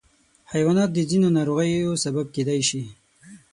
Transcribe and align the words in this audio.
حیوانات 0.53 0.89
د 0.93 0.99
ځینو 1.09 1.27
ناروغیو 1.37 2.01
سبب 2.03 2.25
کېدای 2.35 2.61
شي. 2.69 2.81